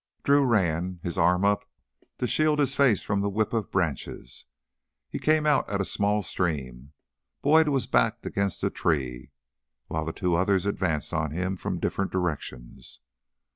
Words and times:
Drew 0.23 0.43
ran, 0.43 0.99
his 1.03 1.15
arm 1.15 1.45
up 1.45 1.63
to 2.17 2.25
shield 2.25 2.57
his 2.57 2.73
face 2.73 3.03
from 3.03 3.21
the 3.21 3.29
whip 3.29 3.53
of 3.53 3.69
branches. 3.69 4.45
He 5.07 5.19
came 5.19 5.45
out 5.45 5.69
at 5.69 5.79
a 5.79 5.85
small 5.85 6.23
stream. 6.23 6.93
Boyd 7.43 7.67
was 7.67 7.85
backed 7.85 8.25
against 8.25 8.63
a 8.63 8.71
tree 8.71 9.29
while 9.89 10.05
the 10.05 10.11
two 10.11 10.33
others 10.35 10.65
advanced 10.65 11.13
on 11.13 11.29
him 11.29 11.55
from 11.55 11.77
different 11.77 12.11
directions. 12.11 12.99